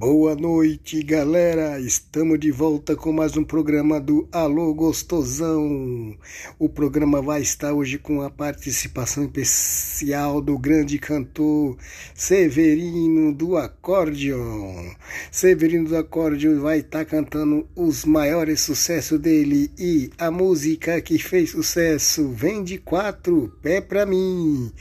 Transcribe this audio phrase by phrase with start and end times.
[0.00, 1.78] Boa noite, galera!
[1.78, 6.16] Estamos de volta com mais um programa do Alô Gostosão.
[6.58, 11.76] O programa vai estar hoje com a participação especial do grande cantor
[12.14, 14.90] Severino do Acórdion.
[15.30, 21.50] Severino do Acórdion vai estar cantando os maiores sucessos dele e a música que fez
[21.50, 24.72] sucesso vem de quatro pé pra mim.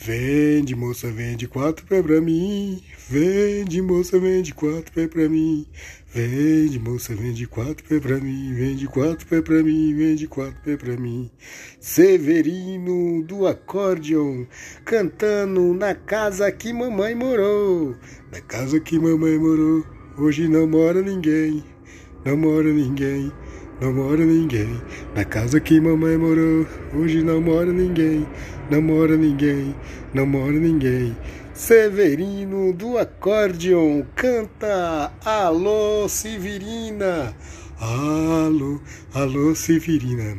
[0.00, 2.80] Vende, moça, vende quatro pé pra mim.
[3.10, 5.66] Vende, moça, vende quatro pé pra mim.
[6.14, 8.54] Vende, moça, vende quatro pé pra mim.
[8.54, 9.94] Vende quatro pé pra mim.
[9.96, 11.28] Vende quatro pé pra mim.
[11.80, 14.46] Severino do acórdion,
[14.84, 17.96] cantando na casa que mamãe morou.
[18.30, 19.84] Na casa que mamãe morou,
[20.16, 21.64] hoje não mora ninguém.
[22.24, 23.32] Não mora ninguém.
[23.80, 24.82] Não mora ninguém
[25.14, 26.66] na casa que mamãe morou.
[26.92, 28.26] Hoje não mora ninguém,
[28.68, 29.72] não mora ninguém,
[30.12, 31.16] não mora ninguém.
[31.54, 37.32] Severino do Acórdion canta Alô Severina.
[37.80, 38.80] Alô,
[39.14, 40.36] alô Severina.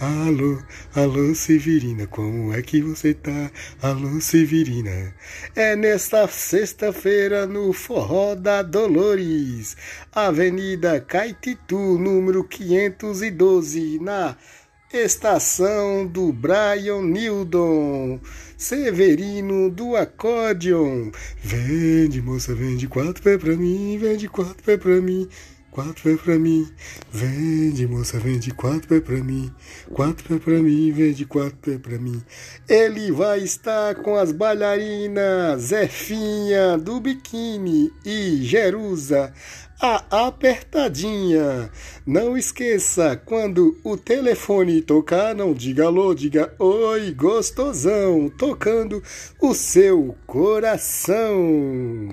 [0.00, 0.58] Alô,
[0.94, 3.50] alô Severina, como é que você tá?
[3.82, 5.14] Alô Severina.
[5.54, 9.76] É nesta sexta-feira no Forró da Dolores,
[10.10, 14.38] Avenida Caetitu, número 512, na
[14.90, 18.20] estação do Brian Nildon.
[18.56, 21.10] Severino do Acórdion.
[21.42, 25.28] Vende, moça, vende quatro pé pra mim, vende quatro pé pra mim.
[25.70, 26.68] Quatro pé pra mim,
[27.12, 29.54] vende, moça, vende quatro pé pra mim.
[29.92, 32.20] Quatro pé pra mim, vende quatro pé pra mim.
[32.68, 39.32] Ele vai estar com as bailarinas Zefinha do biquíni e Jerusa,
[39.80, 41.70] a apertadinha.
[42.04, 49.00] Não esqueça, quando o telefone tocar, não diga alô, diga oi, gostosão, tocando
[49.40, 52.10] o seu coração.